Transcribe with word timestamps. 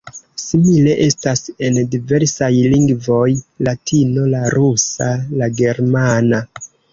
Simile 0.43 0.93
estas 1.07 1.43
en 1.67 1.75
diversaj 1.95 2.49
lingvoj: 2.71 3.27
Latino, 3.69 4.25
la 4.33 4.41
rusa, 4.57 5.11
la 5.43 5.51
germana. 5.61 6.43